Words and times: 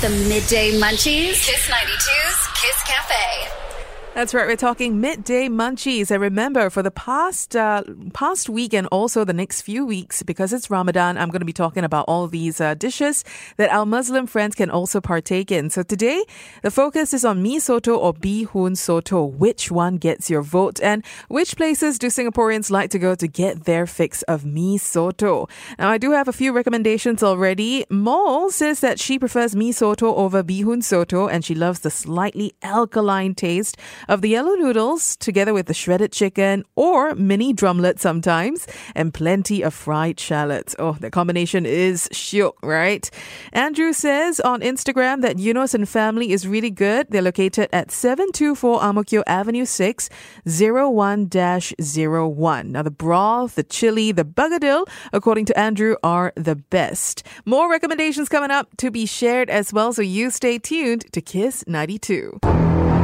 The 0.00 0.10
midday 0.28 0.72
munchies. 0.72 1.40
Kiss 1.46 1.66
92's 1.68 2.38
Kiss 2.60 2.82
Cafe. 2.84 3.73
That's 4.14 4.32
right. 4.32 4.46
We're 4.46 4.54
talking 4.54 5.00
midday 5.00 5.48
munchies. 5.48 6.12
And 6.12 6.22
remember, 6.22 6.70
for 6.70 6.84
the 6.84 6.92
past 6.92 7.56
uh, 7.56 7.82
past 8.12 8.48
week 8.48 8.72
and 8.72 8.86
also 8.92 9.24
the 9.24 9.32
next 9.32 9.62
few 9.62 9.84
weeks, 9.84 10.22
because 10.22 10.52
it's 10.52 10.70
Ramadan, 10.70 11.18
I'm 11.18 11.30
going 11.30 11.40
to 11.40 11.44
be 11.44 11.52
talking 11.52 11.82
about 11.82 12.04
all 12.06 12.28
these 12.28 12.60
uh, 12.60 12.74
dishes 12.74 13.24
that 13.56 13.70
our 13.70 13.84
Muslim 13.84 14.28
friends 14.28 14.54
can 14.54 14.70
also 14.70 15.00
partake 15.00 15.50
in. 15.50 15.68
So 15.68 15.82
today, 15.82 16.22
the 16.62 16.70
focus 16.70 17.12
is 17.12 17.24
on 17.24 17.42
mee 17.42 17.58
soto 17.58 17.96
or 17.96 18.14
hoon 18.52 18.76
soto. 18.76 19.24
Which 19.24 19.72
one 19.72 19.96
gets 19.96 20.30
your 20.30 20.42
vote? 20.42 20.80
And 20.80 21.04
which 21.26 21.56
places 21.56 21.98
do 21.98 22.06
Singaporeans 22.06 22.70
like 22.70 22.90
to 22.90 23.00
go 23.00 23.16
to 23.16 23.26
get 23.26 23.64
their 23.64 23.84
fix 23.84 24.22
of 24.22 24.44
mee 24.44 24.78
soto? 24.78 25.48
Now, 25.76 25.90
I 25.90 25.98
do 25.98 26.12
have 26.12 26.28
a 26.28 26.32
few 26.32 26.52
recommendations 26.52 27.24
already. 27.24 27.84
Mol 27.90 28.52
says 28.52 28.78
that 28.78 29.00
she 29.00 29.18
prefers 29.18 29.56
mee 29.56 29.72
soto 29.72 30.14
over 30.14 30.44
hoon 30.44 30.82
soto, 30.82 31.26
and 31.26 31.44
she 31.44 31.56
loves 31.56 31.80
the 31.80 31.90
slightly 31.90 32.54
alkaline 32.62 33.34
taste 33.34 33.76
of 34.08 34.20
the 34.20 34.28
yellow 34.28 34.54
noodles 34.54 35.16
together 35.16 35.54
with 35.54 35.66
the 35.66 35.74
shredded 35.74 36.12
chicken 36.12 36.64
or 36.76 37.14
mini 37.14 37.54
drumlet 37.54 37.98
sometimes 37.98 38.66
and 38.94 39.14
plenty 39.14 39.62
of 39.62 39.74
fried 39.74 40.18
shallots. 40.18 40.74
Oh, 40.78 40.96
the 41.00 41.10
combination 41.10 41.66
is 41.66 42.08
shiok, 42.12 42.52
right? 42.62 43.10
Andrew 43.52 43.92
says 43.92 44.40
on 44.40 44.60
Instagram 44.60 45.22
that 45.22 45.38
Yunus 45.38 45.74
and 45.74 45.88
family 45.88 46.32
is 46.32 46.46
really 46.46 46.70
good. 46.70 47.08
They're 47.10 47.22
located 47.22 47.68
at 47.72 47.90
724 47.90 48.84
Ang 48.84 48.94
Mo 48.94 49.02
Kio 49.02 49.22
Avenue 49.26 49.64
6, 49.64 50.08
01-01. 50.46 52.66
Now 52.66 52.82
the 52.82 52.90
broth, 52.90 53.54
the 53.54 53.62
chili, 53.62 54.12
the 54.12 54.24
begedil, 54.24 54.86
according 55.12 55.46
to 55.46 55.58
Andrew, 55.58 55.96
are 56.02 56.32
the 56.36 56.56
best. 56.56 57.24
More 57.44 57.70
recommendations 57.70 58.28
coming 58.28 58.50
up 58.50 58.76
to 58.78 58.90
be 58.90 59.06
shared 59.06 59.50
as 59.50 59.72
well, 59.72 59.92
so 59.92 60.02
you 60.02 60.30
stay 60.30 60.58
tuned 60.58 61.12
to 61.12 61.20
Kiss 61.20 61.64
92. 61.66 62.40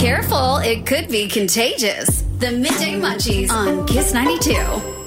Careful, 0.01 0.57
it 0.57 0.87
could 0.87 1.09
be 1.11 1.29
contagious. 1.29 2.23
The 2.39 2.53
midday 2.53 2.95
munchies 2.95 3.51
on 3.51 3.87
Kiss 3.87 4.15
92. 4.15 5.00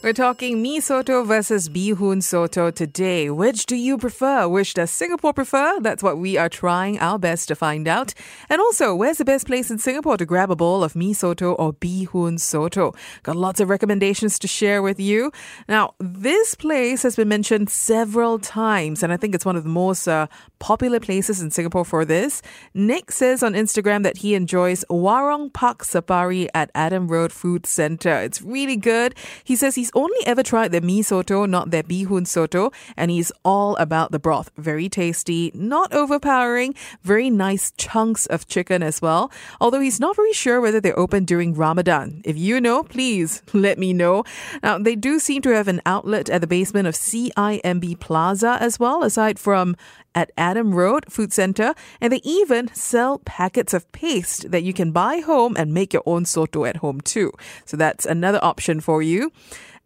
We're 0.00 0.12
talking 0.12 0.62
mee 0.62 0.78
soto 0.78 1.24
versus 1.24 1.68
hoon 1.74 2.22
soto 2.22 2.70
today. 2.70 3.30
Which 3.30 3.66
do 3.66 3.74
you 3.74 3.98
prefer? 3.98 4.46
Which 4.46 4.74
does 4.74 4.92
Singapore 4.92 5.32
prefer? 5.32 5.80
That's 5.80 6.04
what 6.04 6.18
we 6.18 6.36
are 6.36 6.48
trying 6.48 7.00
our 7.00 7.18
best 7.18 7.48
to 7.48 7.56
find 7.56 7.88
out. 7.88 8.14
And 8.48 8.60
also, 8.60 8.94
where's 8.94 9.18
the 9.18 9.24
best 9.24 9.48
place 9.48 9.72
in 9.72 9.78
Singapore 9.78 10.16
to 10.16 10.24
grab 10.24 10.52
a 10.52 10.56
bowl 10.56 10.84
of 10.84 10.94
mee 10.94 11.14
soto 11.14 11.54
or 11.54 11.74
hoon 12.12 12.38
soto? 12.38 12.94
Got 13.24 13.34
lots 13.34 13.58
of 13.58 13.68
recommendations 13.68 14.38
to 14.38 14.46
share 14.46 14.82
with 14.82 15.00
you. 15.00 15.32
Now, 15.68 15.94
this 15.98 16.54
place 16.54 17.02
has 17.02 17.16
been 17.16 17.28
mentioned 17.28 17.68
several 17.68 18.38
times, 18.38 19.02
and 19.02 19.12
I 19.12 19.16
think 19.16 19.34
it's 19.34 19.44
one 19.44 19.56
of 19.56 19.64
the 19.64 19.68
most 19.68 20.06
uh, 20.06 20.28
popular 20.60 21.00
places 21.00 21.42
in 21.42 21.50
Singapore 21.50 21.84
for 21.84 22.04
this. 22.04 22.40
Nick 22.72 23.10
says 23.10 23.42
on 23.42 23.54
Instagram 23.54 24.04
that 24.04 24.18
he 24.18 24.36
enjoys 24.36 24.84
Warong 24.88 25.52
Pak 25.52 25.78
Sapari 25.78 26.46
at 26.54 26.70
Adam 26.76 27.08
Road 27.08 27.32
Food 27.32 27.66
Center. 27.66 28.14
It's 28.20 28.40
really 28.40 28.76
good. 28.76 29.16
He 29.42 29.56
says 29.56 29.74
he's 29.88 30.00
only 30.02 30.26
ever 30.26 30.42
tried 30.42 30.70
their 30.70 30.82
mee 30.82 31.02
soto, 31.02 31.46
not 31.46 31.70
their 31.70 31.82
hoon 31.82 32.26
soto, 32.26 32.70
and 32.96 33.10
he's 33.10 33.32
all 33.44 33.74
about 33.76 34.12
the 34.12 34.18
broth. 34.18 34.50
Very 34.58 34.88
tasty, 34.88 35.50
not 35.54 35.92
overpowering, 35.94 36.74
very 37.02 37.30
nice 37.30 37.72
chunks 37.78 38.26
of 38.26 38.46
chicken 38.46 38.82
as 38.82 39.00
well. 39.00 39.30
Although 39.60 39.80
he's 39.80 40.00
not 40.00 40.14
very 40.14 40.34
sure 40.34 40.60
whether 40.60 40.80
they're 40.80 40.98
open 40.98 41.24
during 41.24 41.54
Ramadan. 41.54 42.20
If 42.24 42.36
you 42.36 42.60
know, 42.60 42.82
please 42.82 43.42
let 43.54 43.78
me 43.78 43.94
know. 43.94 44.24
Now, 44.62 44.78
they 44.78 44.94
do 44.94 45.18
seem 45.18 45.40
to 45.42 45.54
have 45.54 45.68
an 45.68 45.80
outlet 45.86 46.28
at 46.28 46.42
the 46.42 46.46
basement 46.46 46.86
of 46.86 46.94
CIMB 46.94 47.98
Plaza 47.98 48.58
as 48.60 48.78
well, 48.78 49.02
aside 49.02 49.38
from 49.38 49.74
at 50.14 50.32
Adam 50.36 50.74
Road 50.74 51.04
Food 51.08 51.32
Center, 51.32 51.74
and 52.00 52.12
they 52.12 52.20
even 52.24 52.68
sell 52.74 53.18
packets 53.20 53.72
of 53.72 53.90
paste 53.92 54.50
that 54.50 54.64
you 54.64 54.72
can 54.72 54.90
buy 54.90 55.20
home 55.20 55.56
and 55.56 55.72
make 55.72 55.92
your 55.92 56.02
own 56.06 56.24
soto 56.24 56.64
at 56.64 56.78
home 56.78 57.00
too. 57.00 57.32
So 57.64 57.76
that's 57.76 58.04
another 58.04 58.40
option 58.42 58.80
for 58.80 59.00
you. 59.00 59.30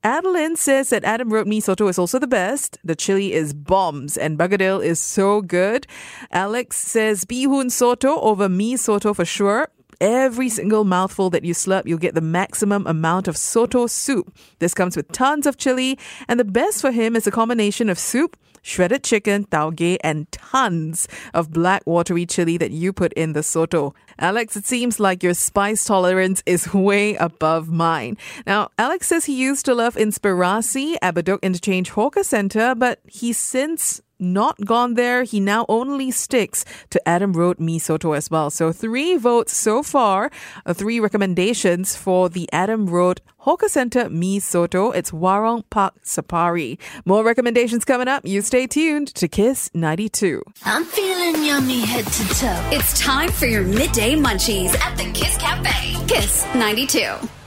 Adeline 0.04 0.56
says 0.56 0.90
that 0.90 1.04
Adam 1.04 1.32
Road 1.32 1.46
mee 1.46 1.60
soto 1.60 1.86
is 1.86 1.96
also 1.96 2.18
the 2.18 2.26
best. 2.26 2.76
The 2.82 2.96
chili 2.96 3.32
is 3.32 3.54
bombs 3.54 4.16
and 4.16 4.36
Begedil 4.36 4.84
is 4.84 5.00
so 5.00 5.42
good. 5.42 5.86
Alex 6.32 6.76
says 6.76 7.24
Bihun 7.24 7.70
soto 7.70 8.20
over 8.20 8.48
mee 8.48 8.76
soto 8.76 9.14
for 9.14 9.24
sure 9.24 9.68
every 10.02 10.48
single 10.48 10.82
mouthful 10.82 11.30
that 11.30 11.44
you 11.44 11.54
slurp, 11.54 11.86
you'll 11.86 11.96
get 11.96 12.14
the 12.14 12.20
maximum 12.20 12.84
amount 12.88 13.28
of 13.28 13.36
soto 13.36 13.86
soup. 13.86 14.34
This 14.58 14.74
comes 14.74 14.96
with 14.96 15.12
tons 15.12 15.46
of 15.46 15.58
chili, 15.58 15.96
and 16.26 16.40
the 16.40 16.44
best 16.44 16.80
for 16.80 16.90
him 16.90 17.14
is 17.14 17.28
a 17.28 17.30
combination 17.30 17.88
of 17.88 18.00
soup, 18.00 18.36
shredded 18.62 19.04
chicken, 19.04 19.44
tauge, 19.46 19.98
and 20.02 20.30
tons 20.32 21.08
of 21.34 21.52
black 21.52 21.82
watery 21.86 22.24
chili 22.26 22.56
that 22.56 22.70
you 22.70 22.92
put 22.92 23.12
in 23.12 23.32
the 23.32 23.42
soto. 23.42 23.94
Alex, 24.18 24.56
it 24.56 24.64
seems 24.64 24.98
like 25.00 25.22
your 25.22 25.34
spice 25.34 25.84
tolerance 25.84 26.42
is 26.46 26.72
way 26.72 27.14
above 27.16 27.68
mine. 27.68 28.16
Now, 28.46 28.70
Alex 28.78 29.08
says 29.08 29.24
he 29.24 29.34
used 29.34 29.64
to 29.66 29.74
love 29.74 29.96
Inspirasi 29.96 30.96
Abadok 31.02 31.42
Interchange 31.42 31.90
Hawker 31.90 32.22
Center, 32.22 32.74
but 32.74 33.00
he's 33.06 33.38
since 33.38 34.00
not 34.22 34.56
gone 34.64 34.94
there. 34.94 35.24
He 35.24 35.40
now 35.40 35.66
only 35.68 36.10
sticks 36.10 36.64
to 36.90 37.08
Adam 37.08 37.32
Road 37.32 37.58
Mee 37.58 37.78
Soto 37.78 38.12
as 38.12 38.30
well. 38.30 38.50
So 38.50 38.72
three 38.72 39.16
votes 39.16 39.54
so 39.54 39.82
far, 39.82 40.30
uh, 40.64 40.72
three 40.72 41.00
recommendations 41.00 41.96
for 41.96 42.28
the 42.28 42.48
Adam 42.52 42.88
Road 42.88 43.20
Hawker 43.42 43.68
Center 43.68 44.08
Mee 44.08 44.38
Soto. 44.38 44.92
It's 44.92 45.10
Warong 45.10 45.64
Pak 45.68 45.94
Sapari. 46.04 46.78
More 47.04 47.24
recommendations 47.24 47.84
coming 47.84 48.06
up. 48.06 48.24
You 48.24 48.40
stay 48.40 48.68
tuned 48.68 49.12
to 49.16 49.26
Kiss 49.26 49.68
92. 49.74 50.44
I'm 50.64 50.84
feeling 50.84 51.44
yummy 51.44 51.80
head 51.80 52.06
to 52.06 52.28
toe. 52.36 52.68
It's 52.70 52.96
time 53.00 53.32
for 53.32 53.46
your 53.46 53.64
midday 53.64 54.14
munchies 54.14 54.78
at 54.78 54.96
the 54.96 55.10
Kiss 55.10 55.36
Cafe. 55.38 56.06
Kiss 56.06 56.46
92. 56.54 57.41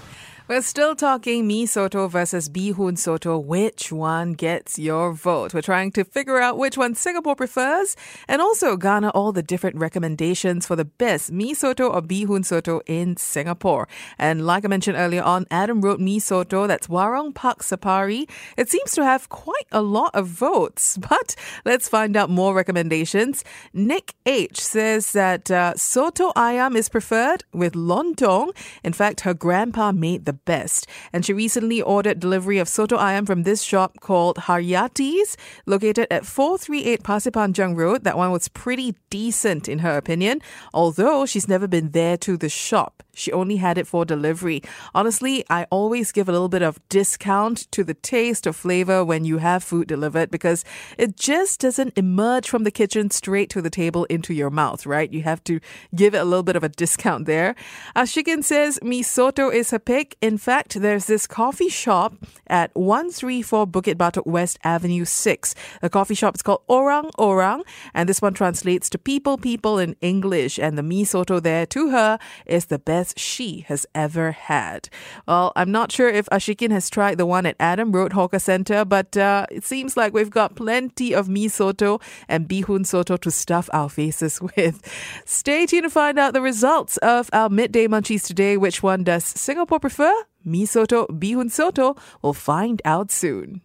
We're 0.48 0.62
still 0.62 0.96
talking 0.96 1.48
mee 1.48 1.66
soto 1.66 2.08
versus 2.08 2.50
bihun 2.50 3.00
soto. 3.00 3.36
Which 3.40 3.92
one 3.92 4.34
gets 4.34 4.78
your 4.78 5.12
vote? 5.12 5.56
We're 5.56 5.64
trying 5.64 5.92
to 5.94 6.04
figure 6.04 6.40
out 6.40 6.60
which 6.60 6.78
one 6.78 6.94
Singapore 6.94 7.36
prefers 7.36 7.96
and 8.28 8.44
also 8.44 8.78
garner 8.78 9.10
all 9.10 9.32
the 9.32 9.42
different 9.42 9.76
recommendations 9.78 10.68
for 10.68 10.76
the 10.76 10.86
best 10.86 11.32
mee 11.32 11.56
soto 11.56 11.88
or 11.88 12.04
bihun 12.04 12.46
soto 12.46 12.82
in 12.86 13.18
Singapore. 13.18 13.88
And 14.20 14.46
like 14.46 14.64
I 14.64 14.68
mentioned 14.68 14.98
earlier 14.98 15.24
on, 15.24 15.48
Adam 15.50 15.82
Road 15.82 16.00
mee 16.00 16.20
soto, 16.20 16.68
that's 16.68 16.86
Warong 16.86 17.34
Pak 17.34 17.64
Sapari. 17.64 18.30
It 18.56 18.70
seems 18.70 18.92
to 18.92 19.04
have 19.04 19.30
quite 19.30 19.68
a 19.72 19.82
lot 19.82 20.12
of 20.14 20.28
votes, 20.28 20.96
but 21.10 21.36
let's 21.66 21.90
find 21.90 22.16
out 22.16 22.30
more 22.30 22.54
recommendations. 22.54 23.44
Nick 23.74 24.14
H 24.28 24.62
says 24.62 25.12
that 25.14 25.50
uh, 25.50 25.74
soto 25.76 26.32
ayam 26.34 26.76
is 26.76 26.88
preferred 26.88 27.44
with 27.52 27.74
lontong. 27.74 28.56
In 28.84 28.94
fact, 28.94 29.22
her 29.22 29.34
grandpa 29.34 29.92
made 29.92 30.26
the 30.26 30.35
best. 30.36 30.88
And 31.14 31.26
she 31.26 31.34
recently 31.34 31.82
ordered 31.82 32.20
delivery 32.20 32.58
of 32.58 32.68
soto 32.68 32.98
ayam 32.98 33.26
from 33.26 33.44
this 33.44 33.62
shop 33.62 34.00
called 34.02 34.38
Haryati's, 34.38 35.38
located 35.66 36.08
at 36.12 36.26
438 36.26 37.04
Pasir 37.04 37.32
Panjang 37.32 37.76
Road. 37.76 38.04
That 38.04 38.18
one 38.18 38.32
was 38.32 38.48
pretty 38.48 38.96
decent 39.10 39.70
in 39.70 39.80
her 39.80 39.98
opinion, 39.98 40.42
although 40.74 41.26
she's 41.26 41.48
never 41.48 41.68
been 41.68 41.92
there 41.92 42.18
to 42.18 42.38
the 42.38 42.50
shop. 42.50 43.04
She 43.16 43.32
only 43.32 43.56
had 43.56 43.78
it 43.78 43.88
for 43.88 44.06
delivery. 44.06 44.62
Honestly, 44.94 45.46
I 45.50 45.66
always 45.70 46.12
give 46.12 46.28
a 46.28 46.32
little 46.32 46.50
bit 46.50 46.62
of 46.62 46.80
discount 46.90 47.72
to 47.72 47.84
the 47.84 47.94
taste 47.94 48.46
or 48.46 48.54
flavor 48.54 49.04
when 49.06 49.24
you 49.24 49.38
have 49.38 49.64
food 49.64 49.88
delivered 49.88 50.30
because 50.30 50.66
it 50.98 51.16
just 51.16 51.62
doesn't 51.62 51.98
emerge 51.98 52.50
from 52.50 52.66
the 52.66 52.72
kitchen 52.72 53.10
straight 53.10 53.50
to 53.52 53.62
the 53.62 53.70
table 53.70 54.04
into 54.06 54.34
your 54.34 54.50
mouth, 54.50 54.86
right? 54.86 55.12
You 55.12 55.24
have 55.24 55.44
to 55.46 55.60
give 55.96 56.14
it 56.14 56.20
a 56.20 56.26
little 56.26 56.44
bit 56.44 56.58
of 56.58 56.64
a 56.64 56.70
discount 56.70 57.26
there. 57.26 57.56
Ashikin 57.96 58.44
says 58.44 58.80
mee 58.84 59.02
soto 59.02 59.50
is 59.50 59.72
her 59.72 59.80
pick. 59.80 60.18
In 60.26 60.40
fact, 60.40 60.82
there's 60.82 61.06
this 61.06 61.28
coffee 61.28 61.70
shop 61.70 62.16
at 62.48 62.72
134 62.74 63.68
Bukit 63.68 63.94
Batok 63.94 64.26
West 64.26 64.58
Avenue 64.64 65.06
6. 65.06 65.54
The 65.84 65.90
coffee 65.92 66.16
shop 66.16 66.34
is 66.34 66.42
called 66.42 66.64
Orang 66.68 67.12
Orang, 67.20 67.62
and 67.94 68.10
this 68.10 68.24
one 68.24 68.34
translates 68.34 68.90
to 68.90 68.98
people, 68.98 69.38
people 69.38 69.78
in 69.78 69.96
English. 70.02 70.58
And 70.58 70.80
the 70.80 70.82
mee 70.82 71.04
soto 71.04 71.40
there 71.40 71.68
to 71.68 71.92
her 71.92 72.18
is 72.48 72.66
the 72.66 72.80
best 72.80 73.20
she 73.20 73.66
has 73.68 73.86
ever 73.94 74.32
had. 74.32 74.90
Well, 75.28 75.54
I'm 75.56 75.72
not 75.72 75.92
sure 75.92 76.10
if 76.10 76.26
Ashikin 76.32 76.72
has 76.72 76.90
tried 76.90 77.20
the 77.20 77.28
one 77.28 77.46
at 77.46 77.56
Adam 77.60 77.92
Road 77.92 78.14
Hawker 78.14 78.40
Center, 78.40 78.84
but 78.84 79.16
uh, 79.16 79.46
it 79.52 79.64
seems 79.64 79.96
like 79.96 80.12
we've 80.12 80.32
got 80.32 80.56
plenty 80.56 81.14
of 81.14 81.30
mee 81.30 81.50
soto 81.50 82.00
and 82.28 82.50
bihun 82.50 82.84
soto 82.84 83.16
to 83.18 83.30
stuff 83.30 83.70
our 83.74 83.90
faces 83.90 84.42
with. 84.58 84.82
Stay 85.26 85.68
tuned 85.68 85.84
to 85.84 85.92
find 85.92 86.18
out 86.18 86.34
the 86.34 86.42
results 86.42 86.98
of 86.98 87.30
our 87.32 87.48
midday 87.48 87.88
munchies 87.88 88.26
today. 88.26 88.58
Which 88.58 88.82
one 88.82 89.04
does 89.04 89.24
Singapore 89.24 89.80
prefer? 89.80 90.15
Mee 90.48 90.68
soto, 90.68 91.08
bihun 91.08 91.50
soto? 91.50 91.96
We'll 92.22 92.34
find 92.34 92.80
out 92.86 93.10
soon. 93.10 93.62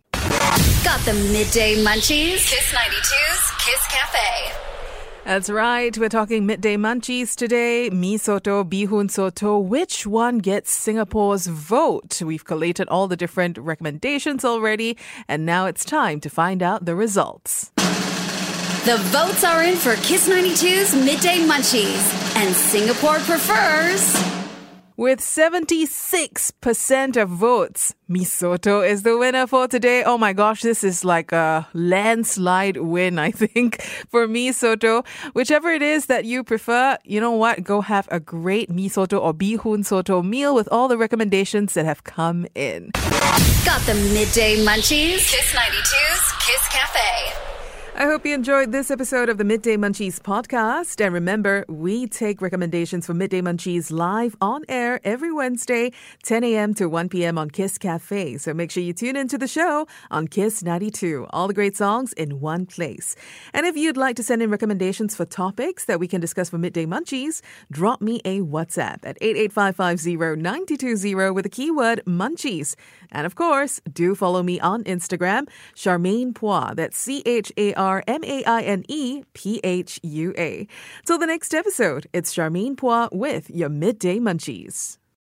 Got 0.82 1.00
the 1.04 1.12
midday 1.30 1.76
munchies? 1.76 2.48
Kiss 2.48 2.72
92's 2.72 3.50
Kiss 3.58 3.86
Cafe. 3.90 4.54
That's 5.26 5.50
right. 5.50 5.96
We're 5.98 6.08
talking 6.08 6.46
midday 6.46 6.76
munchies 6.78 7.36
today. 7.36 7.90
Mee 7.90 8.16
soto, 8.16 8.64
bihun 8.64 9.10
soto. 9.10 9.58
Which 9.58 10.06
one 10.06 10.38
gets 10.38 10.70
Singapore's 10.72 11.46
vote? 11.48 12.22
We've 12.22 12.46
collated 12.46 12.88
all 12.88 13.08
the 13.08 13.16
different 13.16 13.58
recommendations 13.58 14.42
already, 14.42 14.96
and 15.28 15.44
now 15.44 15.66
it's 15.66 15.84
time 15.84 16.18
to 16.20 16.30
find 16.30 16.62
out 16.62 16.86
the 16.86 16.94
results. 16.94 17.72
The 18.86 18.96
votes 19.12 19.44
are 19.44 19.62
in 19.62 19.76
for 19.76 19.96
Kiss 19.96 20.30
92's 20.30 20.94
Midday 20.94 21.46
Munchies, 21.46 22.36
and 22.36 22.56
Singapore 22.56 23.18
prefers. 23.18 24.39
With 25.00 25.20
76% 25.20 27.16
of 27.16 27.28
votes, 27.30 27.94
Mee 28.06 28.24
soto 28.24 28.82
is 28.82 29.02
the 29.02 29.16
winner 29.16 29.46
for 29.46 29.66
today. 29.66 30.04
Oh 30.04 30.18
my 30.18 30.34
gosh, 30.34 30.60
this 30.60 30.84
is 30.84 31.06
like 31.06 31.32
a 31.32 31.66
landslide 31.72 32.76
win, 32.76 33.18
I 33.18 33.30
think, 33.30 33.80
for 34.10 34.28
Mee 34.28 34.52
Soto. 34.52 35.02
Whichever 35.32 35.70
it 35.70 35.80
is 35.80 36.04
that 36.06 36.26
you 36.26 36.44
prefer, 36.44 36.98
you 37.02 37.18
know 37.18 37.30
what? 37.30 37.64
Go 37.64 37.80
have 37.80 38.08
a 38.10 38.20
great 38.20 38.68
Mee 38.68 38.90
Soto 38.90 39.16
or 39.16 39.32
Bihun 39.32 39.86
Soto 39.86 40.20
meal 40.20 40.54
with 40.54 40.68
all 40.70 40.86
the 40.86 40.98
recommendations 40.98 41.72
that 41.72 41.86
have 41.86 42.04
come 42.04 42.46
in. 42.54 42.90
Got 43.64 43.80
the 43.86 43.94
Midday 44.12 44.58
Munchies? 44.58 45.30
Kiss 45.32 45.54
92's 45.54 46.32
Kiss 46.44 46.68
Cafe. 46.68 47.59
I 47.96 48.04
hope 48.04 48.24
you 48.24 48.32
enjoyed 48.34 48.70
this 48.70 48.88
episode 48.90 49.28
of 49.28 49.36
the 49.36 49.44
Midday 49.44 49.76
Munchies 49.76 50.20
podcast. 50.20 51.04
And 51.04 51.12
remember, 51.12 51.64
we 51.68 52.06
take 52.06 52.40
recommendations 52.40 53.04
for 53.04 53.14
Midday 53.14 53.42
Munchies 53.42 53.90
live 53.90 54.36
on 54.40 54.62
air 54.68 55.00
every 55.02 55.32
Wednesday, 55.32 55.92
10 56.22 56.44
a.m. 56.44 56.72
to 56.74 56.88
1 56.88 57.08
p.m. 57.08 57.36
on 57.36 57.50
Kiss 57.50 57.78
Cafe. 57.78 58.38
So 58.38 58.54
make 58.54 58.70
sure 58.70 58.82
you 58.82 58.92
tune 58.92 59.16
into 59.16 59.36
the 59.36 59.48
show 59.48 59.88
on 60.10 60.28
Kiss 60.28 60.62
92. 60.62 61.26
All 61.30 61.48
the 61.48 61.52
great 61.52 61.76
songs 61.76 62.12
in 62.12 62.40
one 62.40 62.64
place. 62.64 63.16
And 63.52 63.66
if 63.66 63.76
you'd 63.76 63.96
like 63.96 64.14
to 64.16 64.22
send 64.22 64.40
in 64.40 64.50
recommendations 64.50 65.16
for 65.16 65.24
topics 65.24 65.84
that 65.86 65.98
we 65.98 66.06
can 66.06 66.20
discuss 66.20 66.48
for 66.48 66.58
Midday 66.58 66.86
Munchies, 66.86 67.42
drop 67.72 68.00
me 68.00 68.20
a 68.24 68.40
WhatsApp 68.40 69.00
at 69.02 69.18
88550 69.20 70.16
with 71.34 71.42
the 71.42 71.50
keyword 71.50 72.02
Munchies. 72.06 72.76
And 73.10 73.26
of 73.26 73.34
course, 73.34 73.80
do 73.92 74.14
follow 74.14 74.44
me 74.44 74.60
on 74.60 74.84
Instagram, 74.84 75.48
Charmaine 75.74 76.32
Phua. 76.32 76.76
That's 76.76 76.96
C 76.96 77.22
H 77.26 77.52
A 77.56 77.74
R. 77.74 77.79
R 77.80 78.04
M 78.06 78.22
A 78.24 78.44
I 78.44 78.60
N 78.60 78.84
E 78.88 79.22
P 79.32 79.58
H 79.64 79.98
U 80.02 80.34
A. 80.36 80.68
Till 81.06 81.16
the 81.16 81.26
next 81.26 81.54
episode, 81.54 82.06
it's 82.12 82.34
Charmaine 82.34 82.76
Phua 82.76 83.08
with 83.10 83.48
your 83.48 83.70
Midday 83.70 84.18
Munchies. 84.18 84.99